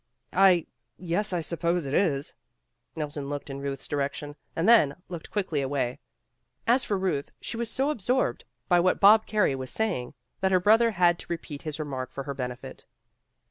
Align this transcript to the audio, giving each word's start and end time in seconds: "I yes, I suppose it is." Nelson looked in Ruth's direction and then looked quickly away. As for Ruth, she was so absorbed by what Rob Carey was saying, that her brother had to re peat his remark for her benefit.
"I 0.33 0.65
yes, 0.97 1.31
I 1.31 1.41
suppose 1.41 1.85
it 1.85 1.93
is." 1.93 2.33
Nelson 2.95 3.29
looked 3.29 3.51
in 3.51 3.59
Ruth's 3.59 3.87
direction 3.87 4.35
and 4.55 4.67
then 4.67 4.95
looked 5.09 5.29
quickly 5.29 5.61
away. 5.61 5.99
As 6.65 6.83
for 6.83 6.97
Ruth, 6.97 7.29
she 7.39 7.55
was 7.55 7.69
so 7.69 7.91
absorbed 7.91 8.43
by 8.67 8.79
what 8.79 8.97
Rob 9.03 9.27
Carey 9.27 9.53
was 9.53 9.69
saying, 9.69 10.15
that 10.39 10.51
her 10.51 10.59
brother 10.59 10.89
had 10.89 11.19
to 11.19 11.27
re 11.29 11.37
peat 11.37 11.61
his 11.61 11.77
remark 11.79 12.09
for 12.11 12.23
her 12.23 12.33
benefit. 12.33 12.83